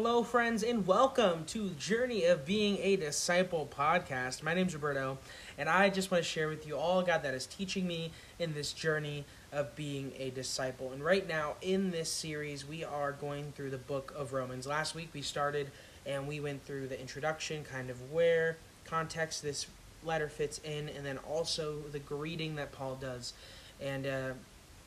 Hello, 0.00 0.22
friends, 0.22 0.62
and 0.62 0.86
welcome 0.86 1.44
to 1.46 1.70
Journey 1.70 2.24
of 2.24 2.46
Being 2.46 2.78
a 2.78 2.94
Disciple 2.94 3.68
podcast. 3.76 4.44
My 4.44 4.54
name's 4.54 4.72
Roberto, 4.72 5.18
and 5.58 5.68
I 5.68 5.90
just 5.90 6.12
want 6.12 6.22
to 6.22 6.30
share 6.30 6.48
with 6.48 6.68
you 6.68 6.76
all 6.76 7.02
God 7.02 7.24
that 7.24 7.34
is 7.34 7.46
teaching 7.46 7.84
me 7.84 8.12
in 8.38 8.54
this 8.54 8.72
journey 8.72 9.24
of 9.50 9.74
being 9.74 10.12
a 10.16 10.30
disciple. 10.30 10.92
And 10.92 11.04
right 11.04 11.26
now, 11.26 11.56
in 11.62 11.90
this 11.90 12.08
series, 12.08 12.64
we 12.64 12.84
are 12.84 13.10
going 13.10 13.50
through 13.56 13.70
the 13.70 13.76
book 13.76 14.14
of 14.16 14.32
Romans. 14.32 14.68
Last 14.68 14.94
week, 14.94 15.08
we 15.12 15.20
started 15.20 15.72
and 16.06 16.28
we 16.28 16.38
went 16.38 16.64
through 16.64 16.86
the 16.86 17.00
introduction, 17.00 17.64
kind 17.64 17.90
of 17.90 18.12
where 18.12 18.56
context 18.84 19.42
this 19.42 19.66
letter 20.04 20.28
fits 20.28 20.60
in, 20.62 20.90
and 20.90 21.04
then 21.04 21.18
also 21.28 21.80
the 21.90 21.98
greeting 21.98 22.54
that 22.54 22.70
Paul 22.70 22.94
does. 23.00 23.32
And 23.80 24.06
uh, 24.06 24.30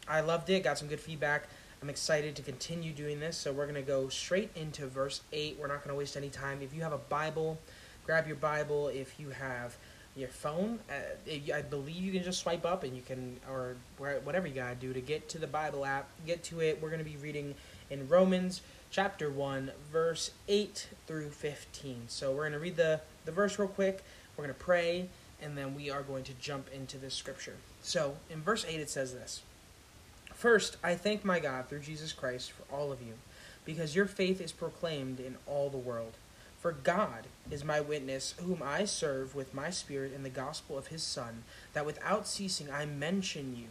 I 0.07 0.21
loved 0.21 0.49
it, 0.49 0.63
got 0.63 0.77
some 0.77 0.87
good 0.87 1.01
feedback. 1.01 1.49
I'm 1.83 1.89
excited 1.89 2.35
to 2.35 2.43
continue 2.43 2.91
doing 2.91 3.19
this, 3.19 3.35
so 3.35 3.51
we're 3.51 3.65
going 3.65 3.73
to 3.73 3.81
go 3.81 4.07
straight 4.07 4.51
into 4.55 4.85
verse 4.85 5.21
8. 5.33 5.57
We're 5.59 5.65
not 5.65 5.77
going 5.77 5.89
to 5.89 5.95
waste 5.95 6.15
any 6.15 6.29
time. 6.29 6.59
If 6.61 6.75
you 6.75 6.83
have 6.83 6.93
a 6.93 6.99
Bible, 6.99 7.57
grab 8.05 8.27
your 8.27 8.35
Bible. 8.35 8.89
If 8.89 9.19
you 9.19 9.31
have 9.31 9.75
your 10.15 10.29
phone, 10.29 10.77
uh, 10.91 11.31
I 11.51 11.63
believe 11.63 11.95
you 11.95 12.11
can 12.11 12.21
just 12.21 12.41
swipe 12.41 12.67
up 12.67 12.83
and 12.83 12.95
you 12.95 13.01
can, 13.01 13.39
or 13.49 13.77
whatever 13.97 14.45
you 14.45 14.53
got 14.53 14.69
to 14.69 14.75
do 14.75 14.93
to 14.93 15.01
get 15.01 15.27
to 15.29 15.39
the 15.39 15.47
Bible 15.47 15.83
app, 15.83 16.07
get 16.27 16.43
to 16.43 16.61
it. 16.61 16.79
We're 16.79 16.89
going 16.89 17.03
to 17.03 17.09
be 17.09 17.17
reading 17.17 17.55
in 17.89 18.07
Romans 18.07 18.61
chapter 18.91 19.31
1, 19.31 19.71
verse 19.91 20.29
8 20.47 20.87
through 21.07 21.31
15. 21.31 22.03
So 22.09 22.29
we're 22.29 22.43
going 22.43 22.51
to 22.51 22.59
read 22.59 22.75
the, 22.75 23.01
the 23.25 23.31
verse 23.31 23.57
real 23.57 23.67
quick. 23.67 24.03
We're 24.37 24.43
going 24.43 24.55
to 24.55 24.63
pray, 24.63 25.09
and 25.41 25.57
then 25.57 25.73
we 25.73 25.89
are 25.89 26.03
going 26.03 26.25
to 26.25 26.33
jump 26.33 26.69
into 26.71 26.99
this 26.99 27.15
scripture. 27.15 27.55
So 27.81 28.17
in 28.29 28.43
verse 28.43 28.67
8, 28.69 28.79
it 28.79 28.91
says 28.91 29.15
this. 29.15 29.41
First, 30.41 30.77
I 30.83 30.95
thank 30.95 31.23
my 31.23 31.37
God 31.37 31.67
through 31.67 31.81
Jesus 31.81 32.13
Christ 32.13 32.51
for 32.51 32.63
all 32.73 32.91
of 32.91 32.99
you, 32.99 33.13
because 33.63 33.95
your 33.95 34.07
faith 34.07 34.41
is 34.41 34.51
proclaimed 34.51 35.19
in 35.19 35.35
all 35.45 35.69
the 35.69 35.77
world. 35.77 36.13
For 36.59 36.71
God 36.71 37.27
is 37.51 37.63
my 37.63 37.79
witness, 37.79 38.33
whom 38.41 38.63
I 38.63 38.85
serve 38.85 39.35
with 39.35 39.53
my 39.53 39.69
spirit 39.69 40.13
in 40.13 40.23
the 40.23 40.29
gospel 40.29 40.79
of 40.79 40.87
his 40.87 41.03
Son, 41.03 41.43
that 41.73 41.85
without 41.85 42.25
ceasing 42.25 42.71
I 42.71 42.87
mention 42.87 43.55
you 43.55 43.67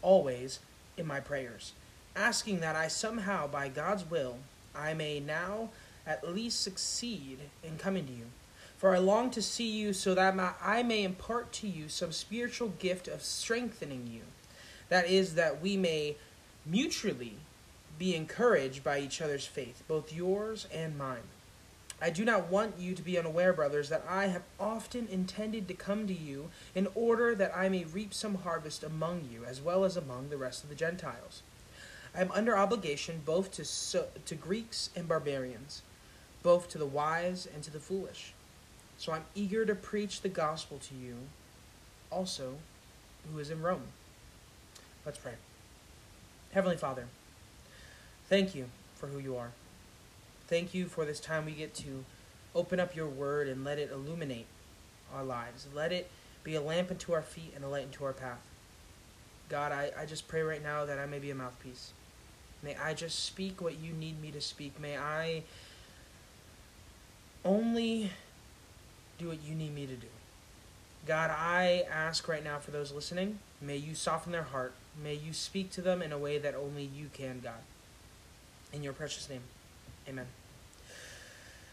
always 0.00 0.60
in 0.96 1.06
my 1.06 1.20
prayers, 1.20 1.74
asking 2.16 2.60
that 2.60 2.74
I 2.74 2.88
somehow, 2.88 3.46
by 3.46 3.68
God's 3.68 4.08
will, 4.08 4.38
I 4.74 4.94
may 4.94 5.20
now 5.20 5.68
at 6.06 6.26
least 6.26 6.62
succeed 6.62 7.36
in 7.62 7.76
coming 7.76 8.06
to 8.06 8.12
you. 8.14 8.28
For 8.78 8.94
I 8.94 8.98
long 8.98 9.30
to 9.32 9.42
see 9.42 9.70
you 9.70 9.92
so 9.92 10.14
that 10.14 10.34
my, 10.34 10.52
I 10.62 10.84
may 10.84 11.04
impart 11.04 11.52
to 11.52 11.68
you 11.68 11.90
some 11.90 12.12
spiritual 12.12 12.68
gift 12.78 13.08
of 13.08 13.22
strengthening 13.22 14.06
you 14.10 14.22
that 14.88 15.08
is, 15.08 15.34
that 15.34 15.60
we 15.60 15.76
may 15.76 16.16
mutually 16.66 17.36
be 17.98 18.14
encouraged 18.14 18.82
by 18.82 18.98
each 18.98 19.20
other's 19.20 19.46
faith, 19.46 19.82
both 19.86 20.12
yours 20.12 20.66
and 20.72 20.98
mine. 20.98 21.28
I 22.02 22.10
do 22.10 22.24
not 22.24 22.50
want 22.50 22.78
you 22.78 22.94
to 22.94 23.02
be 23.02 23.18
unaware, 23.18 23.52
brothers, 23.52 23.88
that 23.88 24.04
I 24.08 24.26
have 24.26 24.42
often 24.58 25.06
intended 25.08 25.68
to 25.68 25.74
come 25.74 26.06
to 26.06 26.12
you 26.12 26.50
in 26.74 26.88
order 26.94 27.34
that 27.34 27.56
I 27.56 27.68
may 27.68 27.84
reap 27.84 28.12
some 28.12 28.36
harvest 28.36 28.82
among 28.82 29.28
you, 29.32 29.44
as 29.44 29.60
well 29.60 29.84
as 29.84 29.96
among 29.96 30.28
the 30.28 30.36
rest 30.36 30.64
of 30.64 30.68
the 30.68 30.74
Gentiles. 30.74 31.42
I 32.14 32.20
am 32.20 32.30
under 32.32 32.56
obligation 32.56 33.22
both 33.24 33.52
to, 33.52 33.64
so, 33.64 34.06
to 34.26 34.34
Greeks 34.34 34.90
and 34.94 35.08
barbarians, 35.08 35.82
both 36.42 36.68
to 36.70 36.78
the 36.78 36.86
wise 36.86 37.48
and 37.52 37.62
to 37.62 37.70
the 37.70 37.80
foolish. 37.80 38.34
So 38.98 39.12
I'm 39.12 39.24
eager 39.34 39.64
to 39.64 39.74
preach 39.74 40.20
the 40.20 40.28
gospel 40.28 40.78
to 40.78 40.94
you 40.94 41.16
also 42.10 42.54
who 43.32 43.38
is 43.38 43.50
in 43.50 43.62
Rome. 43.62 43.88
Let's 45.04 45.18
pray. 45.18 45.34
Heavenly 46.52 46.76
Father, 46.76 47.06
thank 48.28 48.54
you 48.54 48.66
for 48.94 49.08
who 49.08 49.18
you 49.18 49.36
are. 49.36 49.50
Thank 50.46 50.72
you 50.72 50.86
for 50.86 51.04
this 51.04 51.20
time 51.20 51.44
we 51.44 51.52
get 51.52 51.74
to 51.76 52.04
open 52.54 52.80
up 52.80 52.96
your 52.96 53.08
word 53.08 53.48
and 53.48 53.64
let 53.64 53.78
it 53.78 53.90
illuminate 53.90 54.46
our 55.14 55.24
lives. 55.24 55.66
Let 55.74 55.92
it 55.92 56.10
be 56.42 56.54
a 56.54 56.60
lamp 56.60 56.90
unto 56.90 57.12
our 57.12 57.22
feet 57.22 57.52
and 57.54 57.64
a 57.64 57.68
light 57.68 57.84
into 57.84 58.04
our 58.04 58.12
path. 58.12 58.40
God, 59.48 59.72
I, 59.72 59.90
I 59.98 60.06
just 60.06 60.26
pray 60.26 60.42
right 60.42 60.62
now 60.62 60.86
that 60.86 60.98
I 60.98 61.06
may 61.06 61.18
be 61.18 61.30
a 61.30 61.34
mouthpiece. 61.34 61.92
May 62.62 62.76
I 62.76 62.94
just 62.94 63.24
speak 63.24 63.60
what 63.60 63.78
you 63.78 63.92
need 63.92 64.22
me 64.22 64.30
to 64.30 64.40
speak. 64.40 64.80
May 64.80 64.96
I 64.96 65.42
only 67.44 68.10
do 69.18 69.28
what 69.28 69.42
you 69.42 69.54
need 69.54 69.74
me 69.74 69.86
to 69.86 69.94
do. 69.94 70.06
God, 71.06 71.30
I 71.30 71.84
ask 71.90 72.26
right 72.26 72.42
now 72.42 72.58
for 72.58 72.70
those 72.70 72.90
listening, 72.90 73.38
may 73.60 73.76
you 73.76 73.94
soften 73.94 74.32
their 74.32 74.44
heart 74.44 74.72
May 75.02 75.14
you 75.14 75.32
speak 75.32 75.70
to 75.72 75.80
them 75.80 76.02
in 76.02 76.12
a 76.12 76.18
way 76.18 76.38
that 76.38 76.54
only 76.54 76.84
you 76.84 77.10
can, 77.12 77.40
God. 77.42 77.62
In 78.72 78.82
your 78.82 78.92
precious 78.92 79.28
name. 79.28 79.42
Amen. 80.08 80.26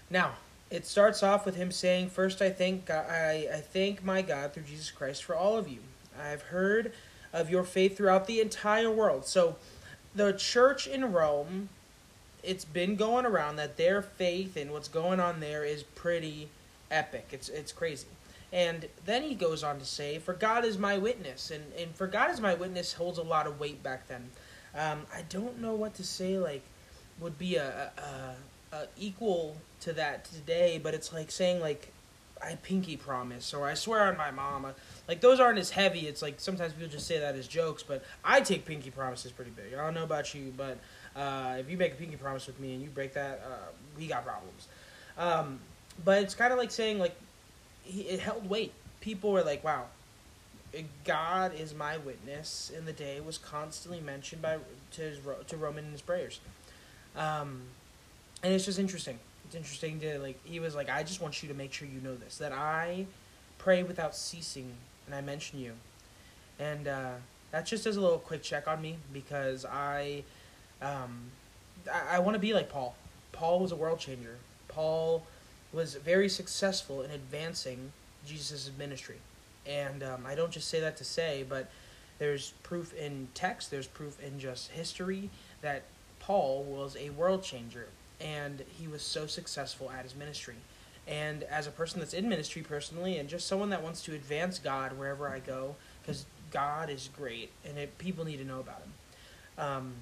Now, 0.10 0.32
it 0.70 0.86
starts 0.86 1.22
off 1.22 1.46
with 1.46 1.56
him 1.56 1.72
saying, 1.72 2.10
First, 2.10 2.42
I 2.42 2.50
thank, 2.50 2.86
God, 2.86 3.10
I, 3.10 3.48
I 3.54 3.58
thank 3.58 4.04
my 4.04 4.22
God 4.22 4.54
through 4.54 4.64
Jesus 4.64 4.92
Christ 4.92 5.24
for 5.24 5.36
all 5.36 5.58
of 5.58 5.68
you. 5.68 5.80
I've 6.20 6.44
heard 6.44 6.94
of 7.34 7.50
your 7.50 7.64
faith 7.64 7.98
throughout 7.98 8.28
the 8.28 8.42
entire 8.42 8.90
world. 8.90 9.26
So, 9.26 9.56
the 10.14 10.34
church 10.34 10.88
in 10.88 11.12
Rome, 11.12 11.70
it's 12.44 12.66
been 12.66 12.96
going 12.96 13.26
around 13.26 13.56
that 13.58 13.78
their 13.78 14.02
faith 14.02 14.58
and 14.58 14.72
what's 14.72 14.90
going 14.90 15.20
on 15.20 15.40
there 15.40 15.64
is 15.64 15.84
pretty 15.84 16.50
epic. 16.90 17.28
It's, 17.32 17.48
it's 17.48 17.72
crazy. 17.72 18.08
And 18.54 18.88
then 19.06 19.24
he 19.24 19.36
goes 19.36 19.64
on 19.64 19.80
to 19.80 19.86
say, 19.86 20.20
For 20.20 20.34
God 20.34 20.66
is 20.66 20.78
my 20.78 20.98
witness. 20.98 21.52
And, 21.52 21.64
and 21.78 21.96
for 21.96 22.08
God 22.08 22.32
is 22.32 22.42
my 22.42 22.54
witness 22.54 22.94
holds 22.94 23.18
a 23.18 23.24
lot 23.24 23.48
of 23.48 23.60
weight 23.60 23.82
back 23.82 24.08
then. 24.08 24.30
Um, 24.76 25.02
I 25.14 25.24
don't 25.30 25.62
know 25.62 25.74
what 25.74 25.96
to 25.96 26.04
say, 26.04 26.38
like, 26.38 26.64
would 27.20 27.38
be 27.38 27.56
a, 27.56 27.92
a, 27.98 28.76
a, 28.76 28.88
equal 28.98 29.58
to 29.82 29.94
that 29.94 30.26
today, 30.26 30.80
but 30.82 30.94
it's 30.94 31.12
like 31.12 31.30
saying, 31.30 31.60
like, 31.60 31.92
I 32.42 32.56
pinky 32.56 32.98
promise 32.98 33.54
or 33.54 33.68
I 33.68 33.74
swear 33.74 34.06
on 34.06 34.18
my 34.18 34.32
mama. 34.32 34.74
Like, 35.08 35.22
those 35.22 35.40
aren't 35.40 35.60
as 35.60 35.70
heavy. 35.70 36.08
It's 36.08 36.22
like 36.22 36.40
sometimes 36.40 36.74
people 36.74 36.90
just 36.90 37.06
say 37.06 37.20
that 37.20 37.36
as 37.36 37.48
jokes, 37.48 37.84
but 37.84 38.04
I 38.24 38.42
take 38.42 38.66
pinky 38.66 38.92
promises 38.92 39.32
pretty 39.32 39.52
big. 39.52 39.74
I 39.74 39.84
don't 39.84 39.94
know 39.94 40.04
about 40.04 40.34
you, 40.34 40.54
but 40.56 40.78
uh, 41.16 41.58
if 41.60 41.70
you 41.70 41.78
make 41.78 41.94
a 41.94 41.96
pinky 41.96 42.16
promise 42.16 42.48
with 42.48 42.60
me 42.60 42.74
and 42.74 42.82
you 42.82 42.90
break 42.90 43.14
that, 43.14 43.42
uh, 43.46 43.72
we 43.98 44.08
got 44.08 44.26
problems. 44.26 44.68
Um, 45.18 45.60
but 46.04 46.24
it's 46.24 46.34
kind 46.34 46.52
of 46.52 46.60
like 46.60 46.72
saying, 46.72 46.98
like, 46.98 47.16
it 48.00 48.20
held 48.20 48.50
weight. 48.50 48.74
People 49.00 49.32
were 49.32 49.44
like, 49.44 49.64
"Wow, 49.64 49.86
God 51.06 51.54
is 51.54 51.74
my 51.74 51.98
witness." 51.98 52.72
In 52.76 52.86
the 52.86 52.94
day 52.94 53.20
was 53.20 53.38
constantly 53.38 54.00
mentioned 54.00 54.42
by 54.42 54.58
to 54.92 55.02
his, 55.02 55.20
to 55.48 55.58
Roman 55.58 55.86
in 55.86 55.92
his 55.92 56.02
prayers, 56.02 56.40
um, 57.16 57.62
and 58.44 58.54
it's 58.54 58.66
just 58.66 58.80
interesting. 58.80 59.20
It's 59.46 59.56
interesting 59.56 60.00
to 60.02 60.20
like. 60.20 60.40
He 60.46 60.60
was 60.60 60.76
like, 60.76 60.90
"I 60.90 61.04
just 61.04 61.22
want 61.22 61.42
you 61.44 61.50
to 61.50 61.56
make 61.56 61.74
sure 61.74 61.88
you 61.88 62.02
know 62.02 62.16
this 62.16 62.38
that 62.38 62.52
I 62.52 63.06
pray 63.58 63.84
without 63.84 64.16
ceasing, 64.16 64.74
and 65.06 65.16
I 65.16 65.22
mention 65.22 65.60
you," 65.60 65.74
and 66.60 66.88
uh, 66.88 67.12
that 67.52 67.66
just 67.66 67.84
does 67.84 67.98
a 67.98 68.02
little 68.02 68.20
quick 68.20 68.42
check 68.42 68.68
on 68.68 68.82
me 68.82 68.98
because 69.14 69.66
I, 69.66 70.24
um, 70.82 71.32
I, 71.92 72.16
I 72.16 72.20
want 72.20 72.36
to 72.36 72.40
be 72.40 72.54
like 72.54 72.70
Paul. 72.70 72.96
Paul 73.32 73.60
was 73.60 73.72
a 73.72 73.76
world 73.76 74.00
changer. 74.00 74.38
Paul 74.68 75.26
was 75.74 75.96
very 75.96 76.30
successful 76.30 77.02
in 77.02 77.12
advancing 77.12 77.92
Jesus' 78.26 78.70
ministry. 78.78 79.18
And 79.66 80.04
um, 80.04 80.26
I 80.26 80.36
don't 80.36 80.52
just 80.52 80.68
say 80.68 80.80
that 80.80 80.98
to 80.98 81.04
say, 81.04 81.46
but 81.48 81.70
there's 82.20 82.54
proof 82.64 82.94
in 82.94 83.30
text, 83.34 83.72
there's 83.72 83.88
proof 83.88 84.22
in 84.22 84.40
just 84.40 84.72
history 84.72 85.30
that 85.62 85.84
Paul 86.20 86.64
was 86.64 86.96
a 87.00 87.10
world 87.12 87.44
changer 87.44 87.88
and 88.20 88.64
he 88.78 88.88
was 88.88 89.02
so 89.02 89.26
successful 89.26 89.90
at 89.90 90.04
his 90.04 90.16
ministry. 90.16 90.56
And 91.08 91.44
as 91.44 91.66
a 91.66 91.72
person 91.72 92.00
that's 92.00 92.14
in 92.14 92.30
ministry 92.30 92.62
personally, 92.62 93.18
and 93.18 93.28
just 93.28 93.48
someone 93.48 93.72
that 93.72 93.82
wants 93.82 94.04
to 94.04 94.14
advance 94.14 94.60
God 94.60 94.98
wherever 94.98 95.28
I 95.28 95.40
go, 95.40 95.76
because 96.02 96.26
God 96.52 96.90
is 96.90 97.10
great 97.16 97.50
and 97.68 97.78
it, 97.78 97.98
people 97.98 98.24
need 98.24 98.38
to 98.38 98.46
know 98.46 98.60
about 98.60 98.82
him. 98.82 98.94
Um, 99.58 99.94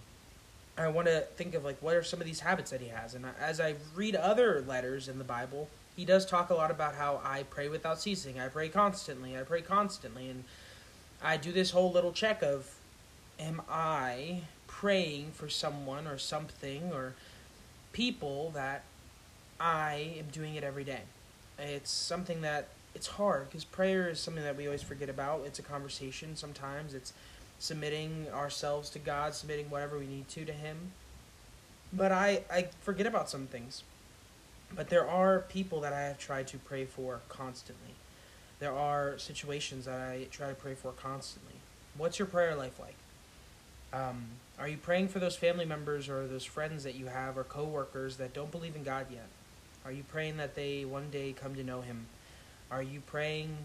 I 0.79 0.87
want 0.87 1.07
to 1.07 1.21
think 1.35 1.55
of 1.55 1.63
like 1.63 1.81
what 1.81 1.95
are 1.95 2.03
some 2.03 2.19
of 2.19 2.25
these 2.25 2.39
habits 2.39 2.71
that 2.71 2.81
he 2.81 2.87
has. 2.87 3.13
And 3.13 3.25
as 3.39 3.59
I 3.59 3.75
read 3.95 4.15
other 4.15 4.63
letters 4.67 5.07
in 5.07 5.17
the 5.17 5.23
Bible, 5.23 5.67
he 5.95 6.05
does 6.05 6.25
talk 6.25 6.49
a 6.49 6.55
lot 6.55 6.71
about 6.71 6.95
how 6.95 7.21
I 7.23 7.43
pray 7.43 7.67
without 7.67 7.99
ceasing. 7.99 8.39
I 8.39 8.47
pray 8.47 8.69
constantly. 8.69 9.37
I 9.37 9.41
pray 9.41 9.61
constantly, 9.61 10.29
and 10.29 10.45
I 11.21 11.37
do 11.37 11.51
this 11.51 11.71
whole 11.71 11.91
little 11.91 12.13
check 12.13 12.41
of, 12.41 12.75
am 13.39 13.61
I 13.69 14.41
praying 14.67 15.31
for 15.31 15.49
someone 15.49 16.07
or 16.07 16.17
something 16.17 16.91
or 16.93 17.13
people 17.91 18.51
that 18.51 18.83
I 19.59 20.13
am 20.17 20.27
doing 20.31 20.55
it 20.55 20.63
every 20.63 20.85
day. 20.85 21.01
It's 21.57 21.91
something 21.91 22.41
that 22.41 22.69
it's 22.95 23.07
hard 23.07 23.49
because 23.49 23.65
prayer 23.65 24.09
is 24.09 24.19
something 24.19 24.43
that 24.43 24.55
we 24.55 24.65
always 24.65 24.81
forget 24.81 25.09
about. 25.09 25.41
It's 25.45 25.59
a 25.59 25.63
conversation 25.63 26.35
sometimes. 26.35 26.93
It's 26.93 27.11
submitting 27.59 28.27
ourselves 28.33 28.89
to 28.91 28.99
God, 28.99 29.35
submitting 29.35 29.69
whatever 29.69 29.99
we 29.99 30.07
need 30.07 30.27
to 30.29 30.45
to 30.45 30.53
Him. 30.53 30.93
But 31.91 32.11
I, 32.11 32.43
I 32.51 32.67
forget 32.81 33.05
about 33.05 33.29
some 33.29 33.47
things. 33.47 33.83
But 34.75 34.89
there 34.89 35.07
are 35.07 35.39
people 35.49 35.81
that 35.81 35.93
I 35.93 36.01
have 36.01 36.17
tried 36.19 36.47
to 36.49 36.57
pray 36.57 36.85
for 36.85 37.21
constantly. 37.27 37.93
There 38.59 38.73
are 38.73 39.17
situations 39.17 39.85
that 39.85 39.99
I 39.99 40.27
try 40.31 40.49
to 40.49 40.55
pray 40.55 40.75
for 40.75 40.91
constantly. 40.91 41.55
What's 41.97 42.19
your 42.19 42.27
prayer 42.27 42.55
life 42.55 42.79
like? 42.79 42.95
Um, 43.91 44.25
are 44.59 44.67
you 44.67 44.77
praying 44.77 45.07
for 45.07 45.19
those 45.19 45.35
family 45.35 45.65
members 45.65 46.09
or 46.09 46.27
those 46.27 46.45
friends 46.45 46.83
that 46.83 46.95
you 46.95 47.07
have 47.07 47.37
or 47.37 47.43
coworkers 47.43 48.17
that 48.17 48.33
don't 48.33 48.51
believe 48.51 48.75
in 48.75 48.83
God 48.83 49.07
yet? 49.09 49.27
Are 49.85 49.91
you 49.91 50.03
praying 50.03 50.37
that 50.37 50.55
they 50.55 50.85
one 50.85 51.09
day 51.09 51.33
come 51.33 51.55
to 51.55 51.63
know 51.63 51.81
Him? 51.81 52.05
Are 52.69 52.83
you 52.83 53.01
praying 53.01 53.57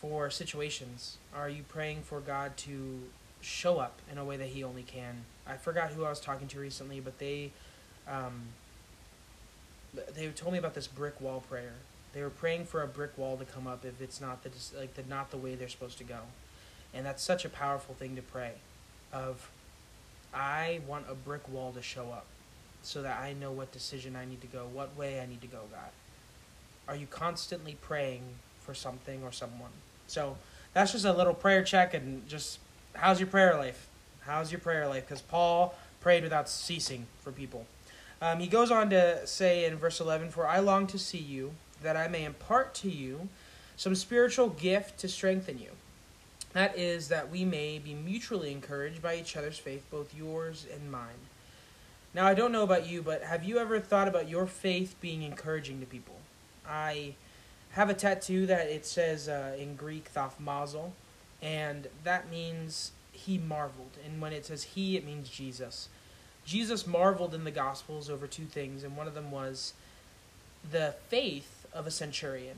for 0.00 0.30
situations? 0.30 1.16
Are 1.34 1.48
you 1.48 1.62
praying 1.62 2.02
for 2.02 2.20
God 2.20 2.56
to 2.58 3.00
show 3.40 3.78
up 3.78 4.00
in 4.10 4.18
a 4.18 4.24
way 4.24 4.36
that 4.36 4.48
He 4.48 4.64
only 4.64 4.82
can? 4.82 5.24
I 5.46 5.56
forgot 5.56 5.90
who 5.90 6.04
I 6.04 6.10
was 6.10 6.20
talking 6.20 6.48
to 6.48 6.60
recently, 6.60 7.00
but 7.00 7.18
they 7.18 7.52
um, 8.06 8.48
they 10.14 10.28
told 10.28 10.52
me 10.52 10.58
about 10.58 10.74
this 10.74 10.86
brick 10.86 11.20
wall 11.20 11.42
prayer. 11.48 11.74
They 12.12 12.22
were 12.22 12.30
praying 12.30 12.64
for 12.66 12.82
a 12.82 12.86
brick 12.86 13.16
wall 13.16 13.36
to 13.36 13.44
come 13.44 13.66
up 13.66 13.84
if 13.84 14.00
it's 14.00 14.20
not 14.20 14.42
the 14.42 14.50
like 14.78 14.94
the 14.94 15.02
not 15.08 15.30
the 15.30 15.36
way 15.36 15.54
they're 15.54 15.68
supposed 15.68 15.98
to 15.98 16.04
go, 16.04 16.20
and 16.94 17.04
that's 17.04 17.22
such 17.22 17.44
a 17.44 17.48
powerful 17.48 17.94
thing 17.94 18.16
to 18.16 18.22
pray. 18.22 18.52
Of, 19.12 19.50
I 20.34 20.80
want 20.86 21.06
a 21.08 21.14
brick 21.14 21.48
wall 21.48 21.72
to 21.72 21.82
show 21.82 22.10
up, 22.10 22.26
so 22.82 23.02
that 23.02 23.20
I 23.20 23.32
know 23.32 23.52
what 23.52 23.72
decision 23.72 24.16
I 24.16 24.24
need 24.24 24.40
to 24.42 24.46
go, 24.46 24.66
what 24.72 24.96
way 24.96 25.20
I 25.20 25.26
need 25.26 25.40
to 25.42 25.46
go. 25.46 25.60
God, 25.70 25.90
are 26.86 26.96
you 26.96 27.06
constantly 27.06 27.76
praying 27.80 28.22
for 28.60 28.74
something 28.74 29.22
or 29.22 29.32
someone? 29.32 29.70
So 30.06 30.36
that's 30.74 30.92
just 30.92 31.04
a 31.04 31.12
little 31.12 31.34
prayer 31.34 31.62
check, 31.62 31.94
and 31.94 32.26
just 32.28 32.58
how's 32.94 33.20
your 33.20 33.28
prayer 33.28 33.56
life? 33.56 33.88
How's 34.20 34.52
your 34.52 34.60
prayer 34.60 34.86
life? 34.88 35.06
Because 35.06 35.22
Paul 35.22 35.74
prayed 36.00 36.22
without 36.22 36.48
ceasing 36.48 37.06
for 37.20 37.32
people. 37.32 37.66
Um, 38.20 38.40
he 38.40 38.46
goes 38.46 38.70
on 38.70 38.90
to 38.90 39.26
say 39.26 39.64
in 39.64 39.76
verse 39.76 40.00
11, 40.00 40.30
For 40.30 40.46
I 40.46 40.58
long 40.58 40.86
to 40.88 40.98
see 40.98 41.18
you, 41.18 41.52
that 41.82 41.96
I 41.96 42.08
may 42.08 42.24
impart 42.24 42.74
to 42.76 42.90
you 42.90 43.28
some 43.76 43.94
spiritual 43.94 44.48
gift 44.48 44.98
to 45.00 45.08
strengthen 45.08 45.58
you. 45.58 45.70
That 46.52 46.76
is, 46.76 47.08
that 47.08 47.30
we 47.30 47.44
may 47.44 47.78
be 47.78 47.94
mutually 47.94 48.50
encouraged 48.50 49.00
by 49.00 49.16
each 49.16 49.36
other's 49.36 49.58
faith, 49.58 49.84
both 49.90 50.14
yours 50.14 50.66
and 50.72 50.90
mine. 50.90 51.28
Now, 52.14 52.26
I 52.26 52.34
don't 52.34 52.52
know 52.52 52.64
about 52.64 52.86
you, 52.86 53.02
but 53.02 53.22
have 53.22 53.44
you 53.44 53.58
ever 53.58 53.78
thought 53.78 54.08
about 54.08 54.28
your 54.28 54.46
faith 54.46 54.96
being 55.00 55.22
encouraging 55.22 55.78
to 55.80 55.86
people? 55.86 56.16
I 56.66 57.14
have 57.72 57.90
a 57.90 57.94
tattoo 57.94 58.46
that 58.46 58.66
it 58.66 58.86
says 58.86 59.28
uh, 59.28 59.54
in 59.58 59.76
Greek, 59.76 60.12
thaumazo, 60.12 60.90
and 61.42 61.88
that 62.04 62.30
means 62.30 62.92
he 63.12 63.38
marveled. 63.38 63.96
And 64.04 64.20
when 64.20 64.32
it 64.32 64.46
says 64.46 64.62
he, 64.62 64.96
it 64.96 65.04
means 65.04 65.28
Jesus. 65.28 65.88
Jesus 66.44 66.86
marveled 66.86 67.34
in 67.34 67.44
the 67.44 67.50
Gospels 67.50 68.08
over 68.08 68.26
two 68.26 68.44
things, 68.44 68.82
and 68.82 68.96
one 68.96 69.06
of 69.06 69.14
them 69.14 69.30
was 69.30 69.74
the 70.70 70.94
faith 71.08 71.66
of 71.72 71.86
a 71.86 71.90
centurion. 71.90 72.56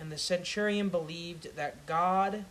And 0.00 0.10
the 0.10 0.18
centurion 0.18 0.88
believed 0.88 1.56
that 1.56 1.86
God 1.86 2.44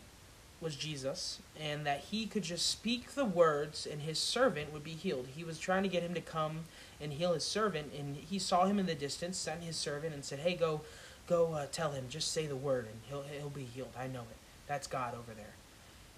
was 0.60 0.76
Jesus 0.76 1.40
and 1.60 1.86
that 1.88 2.02
he 2.12 2.28
could 2.28 2.44
just 2.44 2.68
speak 2.68 3.12
the 3.12 3.26
words 3.26 3.88
and 3.90 4.02
his 4.02 4.20
servant 4.20 4.72
would 4.72 4.84
be 4.84 4.92
healed. 4.92 5.28
He 5.36 5.44
was 5.44 5.58
trying 5.58 5.82
to 5.84 5.90
get 5.90 6.04
him 6.04 6.14
to 6.14 6.22
come 6.22 6.66
and 7.02 7.14
heal 7.14 7.34
his 7.34 7.44
servant, 7.44 7.92
and 7.98 8.16
he 8.16 8.38
saw 8.38 8.66
him 8.66 8.78
in 8.78 8.86
the 8.86 8.94
distance, 8.94 9.38
sent 9.38 9.64
his 9.64 9.76
servant, 9.76 10.14
and 10.14 10.24
said, 10.24 10.40
Hey, 10.40 10.56
go. 10.56 10.82
Go 11.28 11.54
uh, 11.54 11.68
tell 11.72 11.92
him, 11.92 12.06
just 12.10 12.34
say 12.34 12.46
the 12.46 12.56
word, 12.58 12.88
and 12.88 12.96
he'll 13.08 13.22
he'll 13.22 13.50
be 13.50 13.64
healed. 13.64 13.94
I 13.98 14.08
know 14.08 14.22
it. 14.22 14.38
That's 14.68 14.88
God 14.88 15.14
over 15.14 15.34
there. 15.34 15.54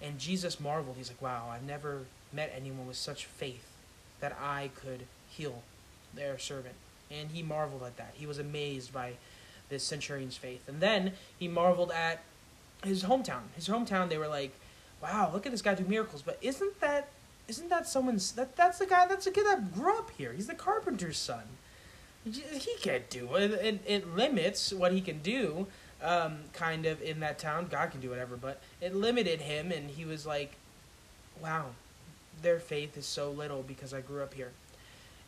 And 0.02 0.18
Jesus 0.18 0.60
marveled. 0.60 0.96
He's 0.96 1.10
like, 1.10 1.22
wow, 1.22 1.48
I've 1.50 1.62
never 1.62 2.02
met 2.32 2.52
anyone 2.54 2.86
with 2.86 2.96
such 2.96 3.26
faith 3.26 3.66
that 4.20 4.36
I 4.40 4.70
could 4.74 5.04
heal 5.28 5.62
their 6.14 6.38
servant. 6.38 6.74
And 7.10 7.30
he 7.30 7.42
marveled 7.42 7.82
at 7.82 7.96
that. 7.96 8.12
He 8.14 8.26
was 8.26 8.38
amazed 8.38 8.92
by 8.92 9.14
this 9.68 9.84
centurion's 9.84 10.36
faith. 10.36 10.68
And 10.68 10.80
then 10.80 11.12
he 11.38 11.48
marveled 11.48 11.90
at 11.90 12.22
his 12.82 13.04
hometown. 13.04 13.42
His 13.54 13.68
hometown, 13.68 14.08
they 14.08 14.18
were 14.18 14.28
like, 14.28 14.52
wow, 15.02 15.30
look 15.32 15.46
at 15.46 15.52
this 15.52 15.62
guy 15.62 15.74
do 15.74 15.84
miracles. 15.84 16.22
But 16.22 16.38
isn't 16.40 16.80
that 16.80 17.08
isn't 17.46 17.68
that 17.68 17.86
someone's 17.86 18.32
that 18.32 18.56
that's 18.56 18.78
the 18.78 18.86
guy 18.86 19.06
that's 19.06 19.26
the 19.26 19.30
kid 19.30 19.46
that 19.46 19.74
grew 19.74 19.96
up 19.98 20.10
here. 20.16 20.32
He's 20.32 20.46
the 20.46 20.54
carpenter's 20.54 21.18
son. 21.18 21.42
He 22.24 22.74
can't 22.80 23.08
do 23.10 23.34
it. 23.34 23.50
It, 23.50 23.80
it 23.86 24.16
limits 24.16 24.72
what 24.72 24.92
he 24.92 25.02
can 25.02 25.18
do, 25.18 25.66
um, 26.02 26.38
kind 26.52 26.86
of 26.86 27.00
in 27.02 27.20
that 27.20 27.38
town. 27.38 27.68
God 27.70 27.90
can 27.90 28.00
do 28.00 28.10
whatever, 28.10 28.36
but 28.36 28.60
it 28.80 28.94
limited 28.94 29.40
him, 29.40 29.72
and 29.72 29.90
he 29.90 30.04
was 30.04 30.26
like, 30.26 30.56
"Wow, 31.40 31.70
their 32.42 32.60
faith 32.60 32.96
is 32.96 33.06
so 33.06 33.30
little 33.30 33.62
because 33.62 33.92
I 33.92 34.00
grew 34.00 34.22
up 34.22 34.34
here. 34.34 34.52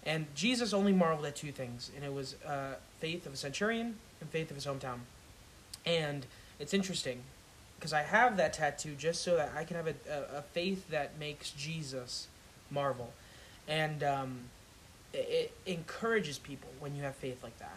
And 0.04 0.26
Jesus 0.34 0.72
only 0.72 0.92
marveled 0.92 1.26
at 1.26 1.34
two 1.34 1.50
things, 1.50 1.90
and 1.96 2.04
it 2.04 2.12
was 2.12 2.36
uh, 2.44 2.74
faith 3.00 3.26
of 3.26 3.34
a 3.34 3.36
centurion 3.36 3.96
and 4.20 4.30
faith 4.30 4.50
of 4.50 4.56
his 4.56 4.64
hometown. 4.64 5.00
And 5.84 6.26
it's 6.60 6.72
interesting 6.72 7.22
because 7.78 7.92
I 7.92 8.02
have 8.02 8.36
that 8.36 8.52
tattoo 8.52 8.94
just 8.96 9.22
so 9.22 9.36
that 9.36 9.52
I 9.56 9.64
can 9.64 9.76
have 9.76 9.88
a, 9.88 9.94
a, 10.08 10.38
a 10.38 10.42
faith 10.42 10.88
that 10.90 11.18
makes 11.18 11.50
Jesus 11.50 12.28
marvel. 12.70 13.12
And 13.66 14.04
um, 14.04 14.38
it, 15.12 15.52
it, 15.66 15.72
encourages 15.72 16.38
people 16.38 16.70
when 16.78 16.94
you 16.94 17.02
have 17.02 17.16
faith 17.16 17.42
like 17.42 17.58
that. 17.58 17.76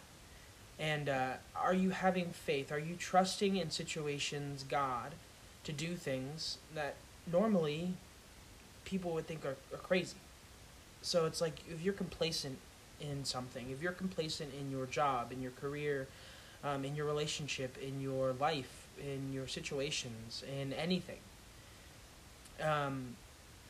And 0.80 1.10
uh, 1.10 1.34
are 1.56 1.74
you 1.74 1.90
having 1.90 2.30
faith? 2.30 2.72
Are 2.72 2.80
you 2.80 2.96
trusting 2.96 3.58
in 3.58 3.70
situations 3.70 4.64
God 4.64 5.12
to 5.64 5.72
do 5.74 5.96
things 5.96 6.58
that 6.74 6.96
normally 7.31 7.94
people 8.86 9.12
would 9.12 9.28
think 9.28 9.46
are, 9.46 9.56
are 9.74 9.78
crazy. 9.78 10.18
So 11.02 11.26
it's 11.26 11.42
like 11.42 11.60
if 11.70 11.81
you're 11.81 11.94
complacent 11.94 12.58
in 13.00 13.24
something, 13.24 13.70
if 13.70 13.81
you're 13.81 13.92
complacent 13.92 14.52
in 14.60 14.72
your 14.72 14.86
job, 14.86 15.31
in 15.31 15.42
your 15.42 15.52
career, 15.52 16.08
um, 16.64 16.84
in 16.84 16.96
your 16.96 17.06
relationship, 17.06 17.78
in 17.78 18.02
your 18.02 18.34
life, 18.34 18.88
in 19.00 19.32
your 19.32 19.48
situations, 19.48 20.44
in 20.60 20.74
anything, 20.74 21.20
um, 22.62 23.16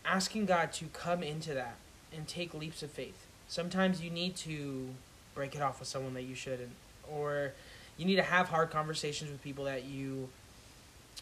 asking 0.06 0.46
God 0.46 0.72
to 0.74 0.86
come 0.86 1.22
into 1.22 1.54
that 1.54 1.76
and 2.16 2.28
take 2.28 2.54
leaps 2.54 2.82
of 2.82 2.90
faith. 2.90 3.28
Sometimes 3.48 4.02
you 4.02 4.10
need 4.10 4.36
to 4.38 4.90
break 5.36 5.54
it 5.54 5.62
off 5.62 5.80
with 5.80 5.88
someone 5.88 6.14
that 6.16 6.24
you 6.24 6.34
shouldn't, 6.34 6.72
or 7.14 7.54
you 7.98 8.06
need 8.06 8.16
to 8.16 8.24
have 8.24 8.50
hard 8.50 8.72
conversations 8.72 9.30
with 9.32 9.44
people 9.44 9.66
that 9.66 9.86
you 9.86 10.30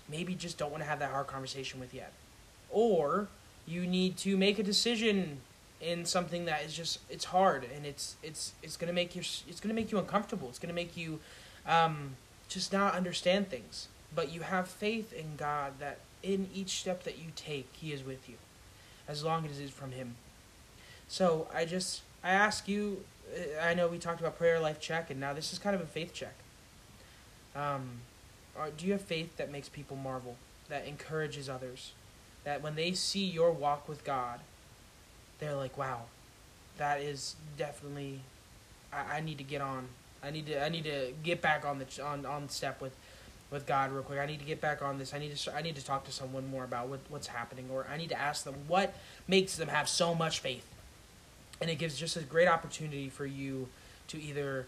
maybe 0.10 0.36
just 0.36 0.58
don't 0.58 0.72
want 0.72 0.84
to 0.84 0.90
have 0.90 1.00
that 1.00 1.12
hard 1.12 1.28
conversation 1.28 1.80
with 1.80 1.94
yet. 1.94 2.14
Or 2.70 3.28
you 3.66 3.86
need 3.86 4.18
to 4.18 4.38
make 4.38 4.60
a 4.60 4.64
decision 4.64 5.40
in 5.82 6.06
something 6.06 6.46
that 6.46 6.64
is 6.64 6.76
just 6.76 7.00
it's 7.10 7.26
hard 7.26 7.64
and 7.76 7.86
it's 7.86 8.16
it's 8.24 8.54
it's 8.64 8.78
gonna 8.78 8.94
make 8.94 9.16
you 9.16 9.22
it's 9.48 9.60
gonna 9.60 9.74
make 9.74 9.92
you 9.92 9.98
uncomfortable. 10.00 10.50
It's 10.50 10.60
gonna 10.60 10.74
make 10.74 10.98
you 10.98 11.20
um, 11.66 12.16
just 12.48 12.72
not 12.72 12.94
understand 12.96 13.50
things. 13.50 13.88
But 14.16 14.32
you 14.32 14.42
have 14.42 14.68
faith 14.68 15.14
in 15.14 15.36
God 15.36 15.74
that 15.80 16.00
in 16.24 16.50
each 16.54 16.80
step 16.80 17.04
that 17.04 17.18
you 17.18 17.26
take, 17.36 17.68
He 17.74 17.92
is 17.92 18.04
with 18.04 18.28
you, 18.28 18.36
as 19.08 19.24
long 19.24 19.46
as 19.46 19.60
it 19.60 19.66
is 19.66 19.72
from 19.72 19.92
Him. 19.92 20.16
So 21.08 21.48
I 21.54 21.66
just 21.66 22.02
I 22.24 22.32
ask 22.32 22.68
you. 22.68 23.04
I 23.62 23.74
know 23.74 23.88
we 23.88 23.98
talked 23.98 24.20
about 24.20 24.38
prayer 24.38 24.60
life 24.60 24.80
check, 24.80 25.10
and 25.10 25.20
now 25.20 25.34
this 25.34 25.54
is 25.54 25.60
kind 25.60 25.76
of 25.76 25.82
a 25.82 25.86
faith 25.86 26.14
check. 26.14 26.34
Um, 27.56 28.02
do 28.78 28.86
you 28.86 28.94
have 28.94 29.02
faith 29.02 29.38
that 29.38 29.52
makes 29.52 29.70
people 29.70 29.98
marvel, 29.98 30.36
that 30.70 30.86
encourages 30.88 31.50
others? 31.50 31.92
that 32.48 32.62
when 32.62 32.76
they 32.76 32.94
see 32.94 33.26
your 33.26 33.52
walk 33.52 33.90
with 33.90 34.06
God, 34.06 34.40
they're 35.40 35.54
like, 35.54 35.78
wow, 35.78 36.04
that 36.78 37.02
is 37.02 37.36
definitely, 37.58 38.22
I, 38.94 39.18
I 39.18 39.20
need 39.20 39.38
to 39.40 39.44
get 39.44 39.60
on. 39.60 39.90
I 40.24 40.32
need 40.32 40.46
to 40.46 40.64
I 40.64 40.70
need 40.70 40.86
to 40.86 41.12
get 41.24 41.42
back 41.42 41.66
on 41.66 41.78
the 41.78 42.04
on 42.04 42.26
on 42.26 42.48
step 42.48 42.82
with 42.82 42.96
with 43.52 43.66
God 43.66 43.92
real 43.92 44.02
quick. 44.02 44.18
I 44.18 44.26
need 44.26 44.40
to 44.40 44.46
get 44.46 44.62
back 44.62 44.82
on 44.82 44.98
this. 44.98 45.14
I 45.14 45.20
need 45.20 45.36
to 45.36 45.56
I 45.56 45.62
need 45.62 45.76
to 45.76 45.84
talk 45.84 46.06
to 46.06 46.12
someone 46.14 46.50
more 46.50 46.64
about 46.64 46.88
what, 46.88 47.02
what's 47.10 47.28
happening, 47.28 47.66
or 47.70 47.86
I 47.92 47.98
need 47.98 48.10
to 48.10 48.20
ask 48.20 48.46
them 48.46 48.56
what 48.68 48.96
makes 49.28 49.58
them 49.58 49.68
have 49.68 49.90
so 49.90 50.16
much 50.16 50.40
faith. 50.40 50.66
And 51.62 51.70
it 51.70 51.76
gives 51.76 51.98
just 51.98 52.18
a 52.18 52.22
great 52.22 52.48
opportunity 52.48 53.10
for 53.10 53.26
you 53.26 53.68
to 54.10 54.22
either 54.22 54.68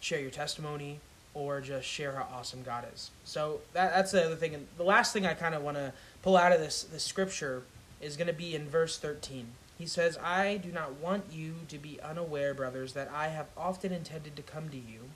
share 0.00 0.20
your 0.20 0.30
testimony 0.30 1.00
or 1.34 1.60
just 1.60 1.86
share 1.86 2.12
how 2.12 2.26
awesome 2.32 2.62
God 2.62 2.86
is. 2.92 3.10
So 3.24 3.60
that, 3.72 3.94
that's 3.94 4.12
the 4.12 4.24
other 4.24 4.36
thing. 4.36 4.54
And 4.54 4.66
the 4.76 4.84
last 4.84 5.12
thing 5.12 5.26
I 5.26 5.34
kind 5.34 5.54
of 5.54 5.62
want 5.62 5.76
to 5.76 5.92
pull 6.22 6.36
out 6.36 6.52
of 6.52 6.60
this, 6.60 6.82
this 6.82 7.04
scripture 7.04 7.62
is 8.00 8.16
going 8.16 8.26
to 8.26 8.32
be 8.32 8.54
in 8.54 8.68
verse 8.68 8.98
13. 8.98 9.46
He 9.78 9.86
says, 9.86 10.18
I 10.18 10.56
do 10.56 10.72
not 10.72 10.94
want 10.94 11.24
you 11.32 11.54
to 11.68 11.78
be 11.78 12.00
unaware, 12.02 12.52
brothers, 12.54 12.94
that 12.94 13.10
I 13.14 13.28
have 13.28 13.46
often 13.56 13.92
intended 13.92 14.34
to 14.36 14.42
come 14.42 14.68
to 14.70 14.76
you, 14.76 15.10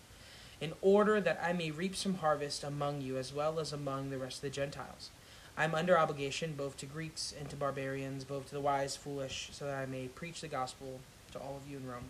in 0.61 0.73
order 0.81 1.21
that 1.21 1.41
I 1.43 1.53
may 1.53 1.73
reap 1.73 1.97
some 1.97 2.15
harvest 2.15 2.63
among 2.63 3.01
you 3.01 3.19
as 3.19 3.35
well 3.35 3.59
as 3.59 3.73
among 3.73 4.11
the 4.11 4.19
rest 4.19 4.37
of 4.37 4.43
the 4.43 4.51
Gentiles. 4.51 5.11
I 5.57 5.65
am 5.65 5.75
under 5.75 5.99
obligation 5.99 6.55
both 6.57 6.77
to 6.79 6.87
Greeks 6.87 7.35
and 7.39 7.49
to 7.51 7.57
barbarians, 7.57 8.25
both 8.25 8.47
to 8.49 8.55
the 8.55 8.61
wise, 8.61 8.97
foolish, 8.97 9.51
so 9.53 9.67
that 9.67 9.75
I 9.75 9.87
may 9.87 10.09
preach 10.09 10.41
the 10.41 10.49
gospel 10.49 11.01
to 11.33 11.39
all 11.39 11.57
of 11.57 11.71
you 11.71 11.77
in 11.77 11.87
Rome. 11.87 12.05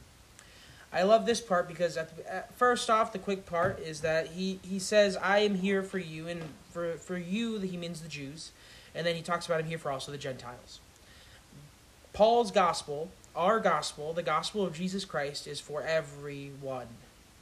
I 0.92 1.02
love 1.02 1.25
this 1.25 1.40
part 1.40 1.68
because 1.68 1.96
at, 1.96 2.16
the, 2.16 2.32
at 2.32 2.54
first 2.54 2.90
off, 2.90 3.12
the 3.12 3.18
quick 3.18 3.46
part 3.46 3.80
is 3.80 4.02
that 4.02 4.28
he, 4.28 4.61
he 4.62 4.78
says, 4.78 5.16
I 5.16 5.38
am 5.38 5.54
here 5.54 5.82
for 5.82 5.99
you, 5.99 6.28
and 6.28 6.42
for, 6.70 6.94
for 6.99 7.16
you, 7.16 7.58
he 7.61 7.76
means 7.76 8.02
the 8.02 8.08
Jews, 8.08 8.52
and 8.94 9.06
then 9.06 9.16
he 9.16 9.22
talks 9.22 9.46
about 9.46 9.61
him 9.61 9.66
here 9.66 9.78
for 9.78 9.90
also 9.90 10.12
the 10.12 10.18
Gentiles. 10.18 10.80
Paul's 12.12 12.50
gospel, 12.50 13.11
our 13.34 13.58
gospel, 13.58 14.12
the 14.12 14.22
gospel 14.22 14.66
of 14.66 14.75
Jesus 14.75 15.06
Christ, 15.06 15.46
is 15.46 15.61
for 15.61 15.82
everyone, 15.82 16.88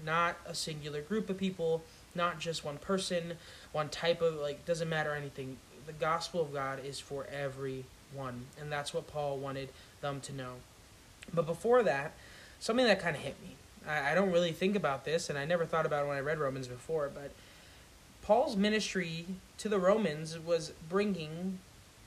not 0.04 0.36
a 0.46 0.54
singular 0.54 1.02
group 1.02 1.28
of 1.28 1.36
people, 1.36 1.82
not 2.14 2.38
just 2.38 2.64
one 2.64 2.78
person, 2.78 3.34
one 3.72 3.88
type 3.88 4.22
of, 4.22 4.36
like, 4.36 4.64
doesn't 4.64 4.88
matter 4.88 5.12
anything. 5.12 5.56
The 5.86 5.92
gospel 5.92 6.40
of 6.40 6.52
God 6.52 6.84
is 6.84 7.00
for 7.00 7.26
everyone. 7.26 8.46
And 8.60 8.70
that's 8.70 8.92
what 8.94 9.06
Paul 9.06 9.38
wanted 9.38 9.68
them 10.00 10.20
to 10.22 10.32
know. 10.32 10.54
But 11.32 11.46
before 11.46 11.82
that, 11.82 12.12
something 12.58 12.86
that 12.86 13.00
kind 13.00 13.16
of 13.16 13.22
hit 13.22 13.36
me. 13.42 13.56
I, 13.86 14.12
I 14.12 14.14
don't 14.14 14.32
really 14.32 14.52
think 14.52 14.76
about 14.76 15.04
this, 15.04 15.30
and 15.30 15.38
I 15.38 15.44
never 15.44 15.64
thought 15.64 15.86
about 15.86 16.04
it 16.04 16.08
when 16.08 16.16
I 16.16 16.20
read 16.20 16.38
Romans 16.38 16.68
before, 16.68 17.10
but 17.12 17.30
Paul's 18.22 18.56
ministry 18.56 19.26
to 19.58 19.68
the 19.68 19.78
Romans 19.78 20.38
was 20.38 20.72
bringing 20.88 21.58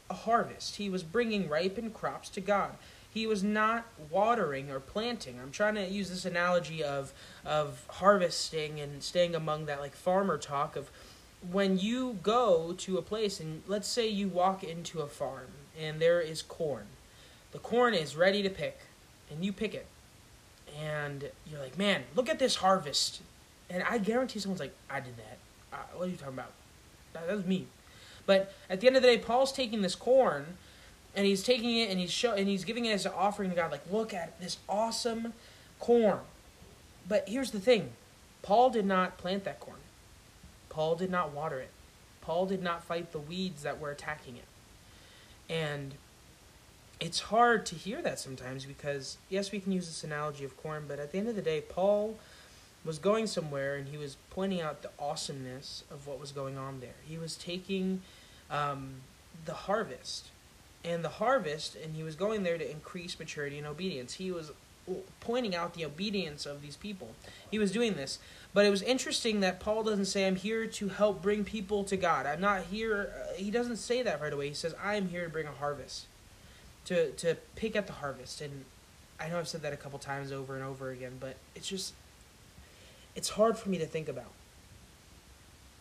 a 0.10 0.13
harvest. 0.13 0.75
He 0.77 0.89
was 0.89 1.03
bringing 1.03 1.50
ripened 1.50 1.94
crops 1.94 2.30
to 2.30 2.42
God. 2.42 2.72
He 3.12 3.27
was 3.27 3.44
not 3.44 3.86
watering 4.10 4.72
or 4.72 4.80
planting. 4.80 5.39
I'm 5.39 5.51
trying 5.51 5.75
to 5.75 5.86
use 5.88 6.10
this 6.10 6.25
analogy 6.25 6.84
of 6.84 7.13
of 7.46 7.86
harvesting 7.88 8.80
and 8.80 9.03
staying 9.03 9.36
among 9.36 9.65
that 9.65 9.80
like 9.80 9.96
farmer 9.96 10.38
talk 10.38 10.75
of 10.75 10.89
when 11.51 11.77
you 11.77 12.19
go 12.23 12.73
to 12.77 12.97
a 12.97 13.01
place 13.01 13.39
and 13.39 13.63
let's 13.67 13.88
say 13.88 14.07
you 14.07 14.27
walk 14.27 14.63
into 14.63 15.01
a 15.01 15.07
farm 15.07 15.47
and 15.79 16.00
there 16.00 16.21
is 16.21 16.41
corn. 16.41 16.85
The 17.51 17.59
corn 17.59 17.93
is 17.93 18.15
ready 18.15 18.41
to 18.43 18.50
pick 18.50 18.79
and 19.29 19.43
you 19.43 19.51
pick 19.51 19.73
it. 19.73 19.85
And 20.79 21.29
you're 21.45 21.59
like, 21.59 21.77
"Man, 21.77 22.03
look 22.15 22.29
at 22.29 22.39
this 22.39 22.55
harvest." 22.57 23.21
And 23.69 23.83
I 23.83 23.97
guarantee 24.00 24.39
someone's 24.39 24.59
like, 24.59 24.73
"I 24.89 25.00
did 25.00 25.17
that." 25.17 25.38
Uh, 25.71 25.77
what 25.95 26.07
are 26.07 26.12
you 26.12 26.17
talking 26.17 26.33
about? 26.33 26.51
That, 27.13 27.27
that 27.27 27.35
was 27.35 27.45
me. 27.45 27.67
But 28.25 28.53
at 28.69 28.79
the 28.79 28.88
end 28.88 28.95
of 28.95 29.01
the 29.01 29.07
day, 29.07 29.17
Paul's 29.17 29.51
taking 29.51 29.81
this 29.81 29.95
corn 29.95 30.57
and 31.15 31.25
he's 31.27 31.43
taking 31.43 31.77
it 31.77 31.89
and 31.91 32.00
he's 32.00 32.12
show 32.12 32.33
and 32.33 32.47
he's 32.47 32.63
giving 32.63 32.85
it 32.85 32.93
as 32.93 33.05
an 33.05 33.12
offering 33.15 33.50
to 33.51 33.55
God. 33.55 33.71
Like, 33.71 33.83
look 33.91 34.13
at 34.13 34.39
this 34.39 34.57
awesome 34.67 35.33
corn. 35.79 36.19
But 37.07 37.27
here's 37.27 37.51
the 37.51 37.59
thing: 37.59 37.91
Paul 38.41 38.69
did 38.69 38.85
not 38.85 39.17
plant 39.17 39.43
that 39.43 39.59
corn. 39.59 39.77
Paul 40.74 40.96
did 40.96 41.12
not 41.12 41.32
water 41.32 41.60
it. 41.60 41.70
Paul 42.22 42.46
did 42.46 42.63
not 42.63 42.84
fight 42.84 43.12
the 43.12 43.20
weeds 43.20 43.63
that 43.63 43.80
were 43.80 43.92
attacking 43.92 44.38
it. 44.38 45.53
And 45.53 45.94
it's 47.00 47.20
hard 47.20 47.65
to 47.68 47.75
hear 47.75 48.01
that 48.01 48.20
sometimes 48.20 48.65
because 48.65 49.18
yes, 49.30 49.51
we 49.51 49.60
can 49.60 49.72
use 49.72 49.88
this 49.88 50.03
analogy 50.03 50.44
of 50.46 50.56
corn, 50.62 50.86
but 50.88 51.00
at 51.00 51.12
the 51.12 51.18
end 51.18 51.27
of 51.27 51.36
the 51.36 51.42
day, 51.42 51.62
Paul 51.62 52.18
was 52.86 52.98
going 52.98 53.27
somewhere 53.27 53.75
and 53.75 53.88
he 53.88 53.98
was 53.98 54.18
pointing 54.30 54.62
out 54.62 54.82
the 54.82 54.89
awesomeness 55.00 55.84
of 55.92 56.08
what 56.08 56.20
was 56.20 56.32
going 56.32 56.58
on 56.58 56.80
there. 56.80 56.96
He 57.06 57.18
was 57.18 57.36
taking 57.36 58.01
um, 58.50 58.96
the 59.46 59.53
harvest 59.53 60.30
and 60.86 61.03
the 61.03 61.10
harvest, 61.10 61.75
and 61.75 61.96
he 61.96 62.03
was 62.03 62.15
going 62.15 62.44
there 62.44 62.58
to 62.58 62.70
increase 62.70 63.18
maturity 63.18 63.58
and 63.58 63.65
obedience. 63.65 64.15
He 64.15 64.32
was 64.32 64.51
pointing 65.20 65.56
out 65.56 65.74
the 65.74 65.86
obedience 65.86 66.46
of 66.46 66.62
these 66.62 66.75
people. 66.75 67.12
He 67.50 67.60
was 67.60 67.72
doing 67.72 67.94
this. 67.94 68.20
But 68.54 68.66
it 68.66 68.70
was 68.70 68.82
interesting 68.82 69.40
that 69.40 69.60
Paul 69.60 69.84
doesn't 69.84 70.06
say, 70.06 70.28
I'm 70.28 70.36
here 70.36 70.68
to 70.68 70.90
help 70.90 71.22
bring 71.22 71.44
people 71.44 71.84
to 71.86 71.98
God. 71.98 72.25
I'm 72.25 72.42
not 72.42 72.63
here. 72.63 73.12
Uh, 73.16 73.34
he 73.36 73.50
doesn't 73.50 73.78
say 73.78 74.04
that 74.04 74.22
right 74.22 74.32
away. 74.32 74.50
He 74.50 74.54
says, 74.54 74.75
I 74.82 74.96
am 74.96 75.10
here 75.10 75.24
to 75.24 75.30
bring 75.30 75.48
a 75.48 75.52
harvest, 75.52 76.06
to, 76.86 77.12
to 77.12 77.36
pick 77.56 77.75
at 77.75 77.88
the 77.88 77.94
harvest. 77.94 78.42
And 78.42 78.66
I 79.20 79.30
know 79.30 79.40
I've 79.40 79.48
said 79.48 79.62
that 79.63 79.74
a 79.74 79.78
couple 79.78 79.98
times 79.98 80.32
over 80.32 80.56
and 80.56 80.63
over 80.63 80.92
again, 80.92 81.13
but 81.20 81.38
it's 81.56 81.68
just 81.68 81.94
it's 83.16 83.30
hard 83.30 83.58
for 83.58 83.70
me 83.70 83.78
to 83.78 83.86
think 83.86 84.08
about. 84.08 84.32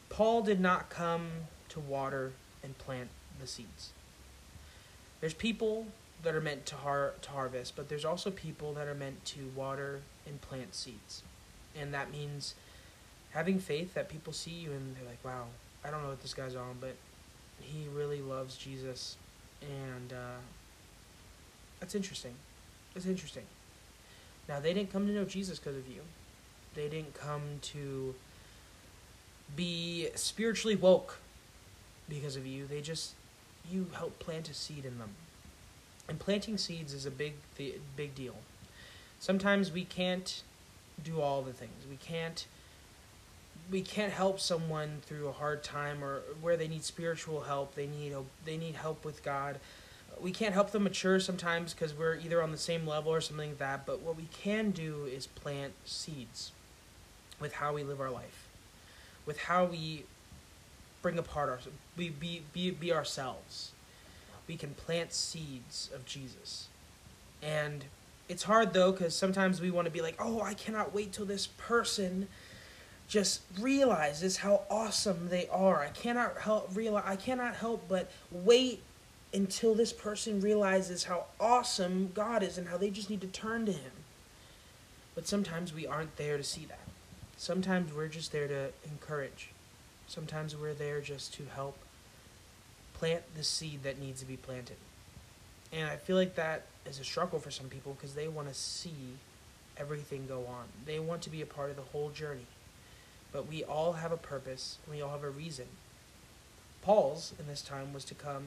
Paul 0.09 0.43
did 0.43 0.61
not 0.61 0.91
come 0.91 1.29
to 1.71 1.81
water 1.81 2.33
and 2.63 2.77
plant 2.77 3.09
the 3.41 3.47
seeds. 3.47 3.93
There's 5.21 5.35
people 5.35 5.87
that 6.23 6.35
are 6.35 6.41
meant 6.41 6.67
to, 6.67 6.77
har- 6.77 7.15
to 7.23 7.31
harvest, 7.31 7.75
but 7.77 7.89
there's 7.89 8.05
also 8.05 8.31
people 8.31 8.73
that 8.75 8.87
are 8.87 8.95
meant 8.95 9.25
to 9.25 9.41
water 9.57 10.01
and 10.27 10.41
plant 10.41 10.75
seeds. 10.75 11.23
And 11.79 11.93
that 11.95 12.13
means 12.13 12.55
having 13.33 13.59
faith 13.59 13.95
that 13.95 14.09
people 14.09 14.33
see 14.33 14.51
you 14.51 14.73
and 14.73 14.95
they're 14.95 15.09
like, 15.09 15.25
wow, 15.25 15.47
I 15.85 15.91
don't 15.91 16.03
know 16.03 16.11
what 16.11 16.23
this 16.23 16.35
guy's 16.35 16.55
on, 16.55 16.77
but 16.81 16.95
he 17.61 17.87
really 17.93 18.21
loves 18.21 18.57
Jesus. 18.57 19.17
And 19.63 20.13
uh, 20.13 20.41
that's 21.81 21.95
interesting. 21.95 22.35
It's 22.95 23.07
interesting. 23.07 23.45
Now, 24.49 24.61
they 24.61 24.75
didn't 24.75 24.93
come 24.93 25.07
to 25.07 25.13
know 25.13 25.25
Jesus 25.25 25.59
because 25.59 25.77
of 25.77 25.89
you. 25.89 26.03
They 26.75 26.89
didn't 26.89 27.15
come 27.15 27.43
to 27.63 28.15
be 29.57 30.09
spiritually 30.15 30.77
woke 30.77 31.19
because 32.09 32.37
of 32.37 32.47
you. 32.47 32.67
They 32.67 32.81
just 32.81 33.13
you 33.71 33.87
help 33.95 34.19
plant 34.19 34.49
a 34.49 34.55
seed 34.55 34.85
in 34.85 34.99
them. 34.99 35.11
And 36.13 36.21
planting 36.21 36.59
seeds 36.59 36.93
is 36.93 37.07
a 37.07 37.11
big 37.11 37.37
big 37.97 38.15
deal. 38.15 38.37
Sometimes 39.19 39.73
we 39.73 39.85
can't 39.85 40.43
do 41.03 41.23
all 41.23 41.41
the 41.41 41.55
things. 41.55 41.87
We 41.89 41.97
can't 41.97 42.47
we 43.71 43.81
can't 43.81 44.13
help 44.13 44.39
someone 44.39 44.99
through 45.07 45.29
a 45.29 45.33
hard 45.33 45.65
time 45.65 46.05
or 46.05 46.21
where 46.43 46.59
they 46.59 46.69
need 46.69 46.85
spiritual 46.85 47.41
help. 47.41 47.77
They 47.77 47.87
need 47.87 48.15
they 48.45 48.59
need 48.59 48.75
help 48.75 49.07
with 49.07 49.23
God 49.23 49.59
we 50.21 50.33
can't 50.33 50.53
help 50.53 50.71
them 50.73 50.85
mature 50.85 51.19
sometimes 51.19 51.73
because 51.73 51.95
we're 51.95 52.17
either 52.17 52.43
on 52.43 52.53
the 52.53 52.59
same 52.59 52.87
level 52.87 53.13
or 53.13 53.23
something 53.23 53.51
like 53.51 53.59
that. 53.59 53.87
But 53.87 54.03
what 54.03 54.15
we 54.15 54.29
can 54.33 54.71
do 54.71 55.05
is 55.05 55.27
plant 55.27 55.73
seeds 55.87 56.53
with 57.41 57.55
how 57.55 57.73
we 57.73 57.83
live 57.83 58.01
our 58.03 58.11
life, 58.11 58.49
with 59.25 59.39
how 59.39 59.65
we 59.65 60.05
bring 61.01 61.19
apart 61.19 61.49
our 61.49 61.59
we 61.97 62.11
be 62.11 62.43
be 62.53 62.71
be 62.71 62.93
ourselves. 62.93 63.73
We 64.49 64.57
can 64.57 64.75
plant 64.75 65.13
seeds 65.13 65.91
of 65.95 66.05
Jesus, 66.05 66.69
and 67.43 67.85
it's 68.29 68.43
hard 68.45 68.73
though 68.73 68.93
because 68.93 69.15
sometimes 69.15 69.61
we 69.61 69.71
want 69.71 69.87
to 69.87 69.91
be 69.91 70.01
like, 70.01 70.17
oh, 70.19 70.41
I 70.41 70.55
cannot 70.55 70.95
wait 70.95 71.13
till 71.13 71.27
this 71.27 71.47
person 71.47 72.29
just 73.09 73.43
realizes 73.61 74.39
how 74.39 74.63
awesome 74.71 75.29
they 75.29 75.47
are. 75.49 75.83
I 75.83 75.89
cannot 75.89 76.39
help 76.39 76.71
realize 76.75 77.05
I 77.07 77.17
cannot 77.17 77.57
help 77.57 77.87
but 77.89 78.11
wait 78.31 78.83
until 79.35 79.75
this 79.75 79.93
person 79.93 80.41
realizes 80.41 81.05
how 81.05 81.27
awesome 81.39 82.11
God 82.15 82.43
is 82.43 82.59
and 82.59 82.69
how 82.69 82.77
they 82.77 82.91
just 82.91 83.11
need 83.11 83.21
to 83.23 83.27
turn 83.27 83.67
to 83.67 83.73
Him. 83.73 83.93
But 85.15 85.27
sometimes 85.27 85.75
we 85.75 85.87
aren't 85.87 86.17
there 86.17 86.37
to 86.37 86.45
see 86.45 86.65
that. 86.67 86.79
Sometimes 87.37 87.93
we're 87.93 88.09
just 88.09 88.33
there 88.33 88.49
to 88.49 88.71
encourage. 88.91 89.51
Sometimes 90.07 90.57
we're 90.57 90.75
there 90.75 91.01
just 91.01 91.35
to 91.35 91.45
help 91.55 91.77
plant 92.95 93.23
the 93.37 93.45
seed 93.45 93.83
that 93.83 94.01
needs 94.01 94.21
to 94.21 94.27
be 94.27 94.37
planted. 94.37 94.77
And 95.73 95.89
I 95.89 95.97
feel 95.97 96.17
like 96.17 96.35
that 96.35 96.67
is 96.87 96.99
a 96.99 97.05
struggle 97.05 97.39
for 97.39 97.51
some 97.51 97.69
people 97.69 97.95
because 97.95 98.15
they 98.15 98.29
want 98.29 98.49
to 98.49 98.55
see 98.55 99.17
everything 99.77 100.27
go 100.27 100.41
on. 100.41 100.65
They 100.85 100.99
want 100.99 101.23
to 101.23 101.31
be 101.31 101.41
a 101.41 101.47
part 101.47 101.71
of 101.71 101.77
the 101.77 101.83
whole 101.83 102.11
journey. 102.11 102.47
But 103.33 103.49
we 103.49 103.65
all 103.65 103.95
have 103.95 104.13
a 104.13 104.19
purpose, 104.19 104.79
and 104.85 104.95
we 104.95 105.03
all 105.03 105.11
have 105.11 105.25
a 105.25 105.31
reason. 105.31 105.67
Paul's, 106.83 107.33
in 107.39 107.47
this 107.47 107.63
time, 107.63 107.95
was 107.95 108.05
to 108.07 108.15
come 108.15 108.45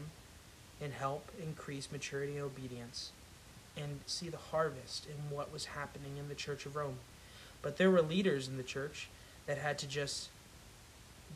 and 0.80 0.94
help 0.94 1.32
increase 1.42 1.92
maturity 1.92 2.34
and 2.34 2.44
obedience 2.44 3.12
and 3.76 4.02
see 4.06 4.30
the 4.30 4.38
harvest 4.38 5.08
in 5.08 5.36
what 5.36 5.52
was 5.52 5.66
happening 5.66 6.18
in 6.18 6.30
the 6.30 6.36
Church 6.36 6.66
of 6.66 6.76
Rome. 6.76 6.98
But 7.62 7.78
there 7.78 7.90
were 7.90 8.02
leaders 8.02 8.48
in 8.48 8.58
the 8.58 8.64
church 8.64 9.10
that 9.48 9.58
had 9.58 9.78
to 9.80 9.88
just 9.88 10.30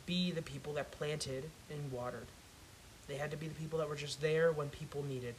be 0.06 0.30
the 0.30 0.42
people 0.42 0.74
that 0.74 0.90
planted 0.90 1.50
and 1.70 1.90
watered. 1.90 2.26
They 3.10 3.16
had 3.16 3.32
to 3.32 3.36
be 3.36 3.48
the 3.48 3.54
people 3.54 3.80
that 3.80 3.88
were 3.88 3.96
just 3.96 4.20
there 4.20 4.52
when 4.52 4.68
people 4.68 5.02
needed. 5.02 5.34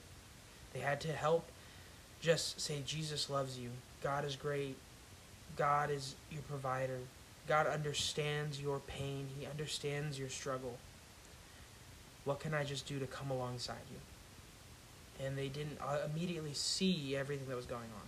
They 0.73 0.81
had 0.81 0.99
to 1.01 1.13
help 1.13 1.47
just 2.19 2.59
say, 2.59 2.81
Jesus 2.85 3.29
loves 3.29 3.57
you. 3.57 3.69
God 4.03 4.25
is 4.25 4.35
great. 4.35 4.75
God 5.55 5.89
is 5.89 6.15
your 6.29 6.41
provider. 6.41 6.99
God 7.47 7.67
understands 7.67 8.61
your 8.61 8.79
pain. 8.79 9.27
He 9.39 9.45
understands 9.45 10.19
your 10.19 10.27
struggle. 10.27 10.77
What 12.25 12.41
can 12.41 12.53
I 12.53 12.65
just 12.65 12.85
do 12.85 12.99
to 12.99 13.07
come 13.07 13.31
alongside 13.31 13.77
you? 13.89 15.25
And 15.25 15.37
they 15.37 15.47
didn't 15.47 15.77
uh, 15.81 15.99
immediately 16.13 16.53
see 16.53 17.15
everything 17.15 17.47
that 17.47 17.55
was 17.55 17.65
going 17.65 17.79
on. 17.81 18.07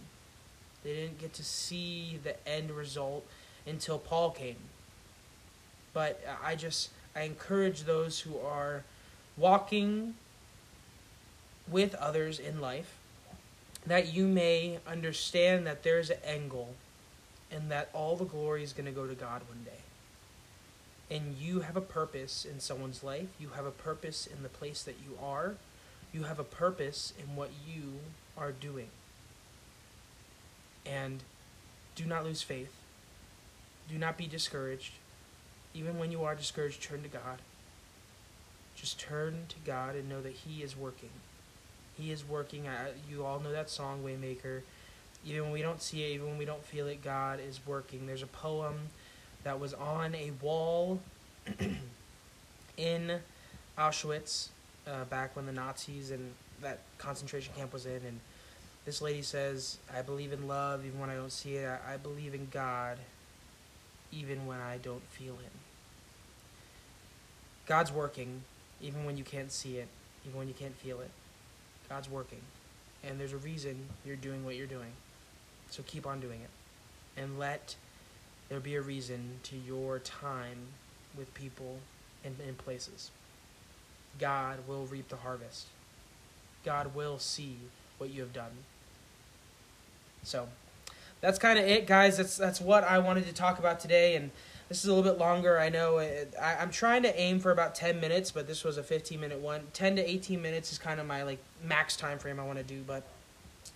They 0.84 0.93
didn't 0.93 1.20
get 1.20 1.34
to 1.36 1.43
see 1.43 2.20
the 2.22 2.36
end 2.46 2.70
result 2.70 3.25
until 3.65 3.98
Paul 3.98 4.32
came. 4.32 4.58
But 5.93 6.22
I 6.43 6.55
just, 6.55 6.89
I 7.15 7.22
encourage 7.22 7.84
those 7.84 8.20
who 8.20 8.38
are 8.39 8.84
walking 9.37 10.15
with 11.67 11.95
others 11.95 12.39
in 12.39 12.61
life 12.61 12.97
that 13.85 14.13
you 14.13 14.27
may 14.27 14.79
understand 14.87 15.65
that 15.67 15.83
there's 15.83 16.09
an 16.09 16.17
end 16.25 16.49
goal 16.49 16.75
and 17.51 17.69
that 17.69 17.89
all 17.93 18.15
the 18.15 18.25
glory 18.25 18.63
is 18.63 18.73
going 18.73 18.85
to 18.85 18.91
go 18.91 19.05
to 19.05 19.13
God 19.13 19.41
one 19.47 19.63
day 19.65 19.83
and 21.13 21.35
you 21.39 21.59
have 21.59 21.77
a 21.77 21.81
purpose 21.81 22.43
in 22.43 22.59
someone's 22.59 23.03
life, 23.03 23.27
you 23.39 23.49
have 23.49 23.65
a 23.65 23.71
purpose 23.71 24.27
in 24.27 24.41
the 24.41 24.49
place 24.49 24.81
that 24.83 24.95
you 25.05 25.15
are, 25.23 25.55
you 26.11 26.23
have 26.23 26.39
a 26.39 26.43
purpose 26.43 27.13
in 27.19 27.35
what 27.35 27.51
you 27.67 27.99
are 28.35 28.51
doing. 28.51 28.89
And 30.85 31.21
do 31.95 32.05
not 32.05 32.23
lose 32.23 32.41
faith. 32.41 32.73
Do 33.89 33.97
not 33.97 34.17
be 34.17 34.25
discouraged. 34.25 34.93
Even 35.73 35.99
when 35.99 36.11
you 36.11 36.23
are 36.23 36.35
discouraged, 36.35 36.81
turn 36.81 37.03
to 37.03 37.09
God. 37.09 37.39
Just 38.75 39.00
turn 39.00 39.46
to 39.50 39.56
God 39.65 39.96
and 39.96 40.10
know 40.10 40.22
that 40.22 40.34
He 40.34 40.63
is 40.63 40.75
working. 40.75 41.10
He 41.98 42.12
is 42.12 42.27
working. 42.27 42.68
you 43.10 43.24
all 43.24 43.39
know 43.39 43.51
that 43.51 43.70
song, 43.70 44.03
Waymaker. 44.03 44.62
Even 45.25 45.44
when 45.44 45.51
we 45.51 45.62
don't 45.62 45.82
see 45.82 46.03
it, 46.03 46.15
even 46.15 46.27
when 46.27 46.38
we 46.38 46.46
don't 46.46 46.63
feel 46.65 46.88
it, 46.88 47.03
God 47.03 47.39
is 47.39 47.60
working. 47.65 48.08
There's 48.08 48.24
a 48.24 48.27
poem 48.27 48.75
that 49.44 49.60
was 49.60 49.74
on 49.74 50.15
a 50.15 50.32
wall 50.42 51.00
in 52.77 53.20
Auschwitz 53.77 54.50
uh, 54.88 55.06
back 55.06 55.36
when 55.36 55.46
the 55.46 55.51
Nazis 55.51 56.12
and 56.12 56.34
that 56.62 56.80
concentration 56.98 57.53
camp 57.56 57.74
was 57.74 57.86
in, 57.86 58.01
and 58.06 58.20
this 58.86 59.01
lady 59.01 59.22
says, 59.22 59.77
"I 59.96 60.01
believe 60.01 60.34
in 60.34 60.48
love 60.48 60.86
even 60.86 61.00
when 61.00 61.10
I 61.10 61.15
don't 61.15 61.32
see 61.32 61.56
it. 61.56 61.68
I, 61.68 61.94
I 61.94 61.98
believe 61.98 62.34
in 62.34 62.48
God 62.51 62.98
even 64.12 64.46
when 64.46 64.60
I 64.60 64.77
don't 64.77 65.03
feel 65.10 65.36
Him." 65.36 65.51
God's 67.65 67.92
working 67.92 68.42
even 68.83 69.05
when 69.05 69.17
you 69.17 69.23
can't 69.23 69.51
see 69.51 69.77
it, 69.77 69.87
even 70.25 70.37
when 70.37 70.47
you 70.47 70.53
can't 70.53 70.75
feel 70.75 70.99
it. 70.99 71.09
God's 71.89 72.09
working, 72.09 72.41
and 73.03 73.19
there's 73.19 73.33
a 73.33 73.37
reason 73.37 73.75
you're 74.05 74.15
doing 74.15 74.45
what 74.45 74.55
you're 74.55 74.67
doing. 74.67 74.91
So 75.69 75.83
keep 75.87 76.05
on 76.05 76.19
doing 76.19 76.41
it, 76.41 77.19
and 77.19 77.39
let 77.39 77.75
there 78.49 78.59
be 78.59 78.75
a 78.75 78.81
reason 78.81 79.39
to 79.43 79.55
your 79.55 79.99
time 79.99 80.57
with 81.17 81.33
people 81.33 81.79
and 82.23 82.35
in 82.47 82.55
places. 82.55 83.09
God 84.19 84.59
will 84.67 84.85
reap 84.85 85.09
the 85.09 85.15
harvest. 85.17 85.67
God 86.63 86.93
will 86.93 87.17
see 87.19 87.57
what 87.97 88.11
you 88.11 88.21
have 88.21 88.33
done. 88.33 88.51
So 90.23 90.47
that's 91.21 91.39
kind 91.39 91.57
of 91.57 91.65
it, 91.65 91.87
guys. 91.87 92.17
That's 92.17 92.37
that's 92.37 92.61
what 92.61 92.83
I 92.83 92.99
wanted 92.99 93.25
to 93.27 93.33
talk 93.33 93.59
about 93.59 93.79
today, 93.79 94.15
and 94.15 94.31
this 94.70 94.84
is 94.84 94.86
a 94.86 94.93
little 94.93 95.10
bit 95.10 95.20
longer. 95.20 95.60
I 95.60 95.70
know 95.70 95.98
it, 95.98 96.34
I, 96.41 96.55
I'm 96.55 96.72
trying 96.72 97.03
to 97.03 97.20
aim 97.20 97.39
for 97.39 97.51
about 97.51 97.75
ten 97.75 98.00
minutes, 98.00 98.32
but 98.32 98.48
this 98.48 98.63
was 98.63 98.77
a 98.77 98.84
15 98.84 99.20
minute 99.20 99.39
one. 99.39 99.62
10 99.74 99.98
to 99.98 100.10
18 100.10 100.41
minutes 100.41 100.72
is 100.72 100.77
kind 100.77 101.00
of 101.00 101.08
my 101.08 101.24
like 101.24 101.39
max 101.63 101.96
time 101.96 102.17
frame 102.20 102.39
I 102.39 102.46
want 102.46 102.58
to 102.60 102.63
do. 102.63 102.82
But 102.86 103.03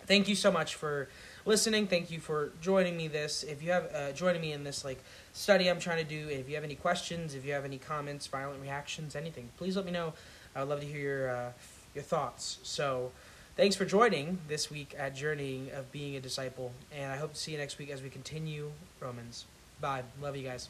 thank 0.05 0.27
you 0.27 0.35
so 0.35 0.51
much 0.51 0.75
for 0.75 1.09
listening. 1.45 1.87
Thank 1.87 2.11
you 2.11 2.19
for 2.19 2.51
joining 2.61 2.97
me. 2.97 3.07
This 3.07 3.43
if 3.43 3.61
you 3.61 3.71
have 3.71 3.93
uh, 3.93 4.11
joining 4.13 4.41
me 4.41 4.53
in 4.53 4.63
this 4.63 4.83
like 4.83 5.03
study 5.33 5.69
I'm 5.69 5.79
trying 5.79 6.03
to 6.03 6.09
do. 6.09 6.29
If 6.29 6.49
you 6.49 6.55
have 6.55 6.63
any 6.63 6.75
questions, 6.75 7.35
if 7.35 7.45
you 7.45 7.53
have 7.53 7.65
any 7.65 7.77
comments, 7.77 8.27
violent 8.27 8.61
reactions, 8.61 9.15
anything, 9.15 9.49
please 9.57 9.75
let 9.75 9.85
me 9.85 9.91
know. 9.91 10.13
I 10.55 10.61
would 10.61 10.69
love 10.69 10.79
to 10.81 10.87
hear 10.87 10.99
your 10.99 11.29
uh, 11.29 11.51
your 11.93 12.03
thoughts. 12.03 12.59
So. 12.63 13.11
Thanks 13.57 13.75
for 13.75 13.85
joining 13.85 14.37
this 14.47 14.69
week 14.69 14.93
at 14.99 15.15
Journeying 15.15 15.71
of 15.71 15.91
Being 15.91 16.15
a 16.15 16.19
Disciple, 16.19 16.73
and 16.95 17.11
I 17.11 17.15
hope 17.17 17.33
to 17.33 17.39
see 17.39 17.53
you 17.53 17.57
next 17.57 17.79
week 17.79 17.89
as 17.89 18.03
we 18.03 18.09
continue 18.11 18.69
Romans. 18.99 19.45
Bye. 19.79 20.03
Love 20.21 20.35
you 20.35 20.43
guys. 20.43 20.69